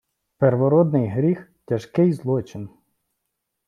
[0.37, 2.69] Первородний гріх- тяжкий злочин